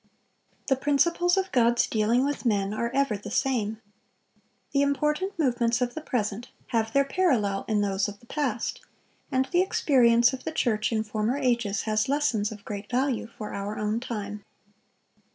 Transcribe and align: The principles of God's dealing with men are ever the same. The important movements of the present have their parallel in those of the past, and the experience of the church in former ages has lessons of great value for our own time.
The 0.65 0.75
principles 0.75 1.37
of 1.37 1.51
God's 1.51 1.85
dealing 1.85 2.25
with 2.25 2.43
men 2.43 2.73
are 2.73 2.89
ever 2.89 3.15
the 3.17 3.29
same. 3.29 3.79
The 4.71 4.81
important 4.81 5.37
movements 5.37 5.79
of 5.79 5.93
the 5.93 6.01
present 6.01 6.49
have 6.69 6.91
their 6.91 7.05
parallel 7.05 7.65
in 7.67 7.81
those 7.81 8.07
of 8.07 8.19
the 8.19 8.25
past, 8.25 8.81
and 9.31 9.45
the 9.51 9.61
experience 9.61 10.33
of 10.33 10.43
the 10.43 10.51
church 10.53 10.91
in 10.91 11.03
former 11.03 11.37
ages 11.37 11.83
has 11.83 12.09
lessons 12.09 12.51
of 12.51 12.65
great 12.65 12.89
value 12.89 13.27
for 13.37 13.53
our 13.53 13.77
own 13.77 13.99
time. 13.99 14.43